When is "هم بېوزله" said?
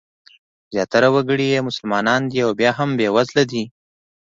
2.79-3.43